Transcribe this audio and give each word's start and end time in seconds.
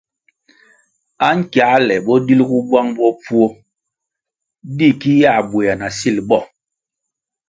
Ankiāle 1.27 1.95
bo 2.07 2.15
dilgu 2.29 2.57
bwang 2.69 2.89
bopfuo 2.97 3.45
di 4.77 4.89
ki 5.01 5.13
yā 5.21 5.33
bwéa 5.51 5.73
na 5.79 5.87
sil 5.99 6.17
bo. 6.29 6.39